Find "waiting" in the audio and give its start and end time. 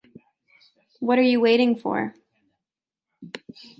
1.41-1.75